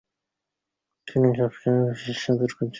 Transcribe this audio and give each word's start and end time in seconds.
তিনি 1.07 1.27
সবসময়ই 1.37 1.89
বিশেষ 1.91 2.17
সতর্ক 2.23 2.57
ছিলেন। 2.57 2.69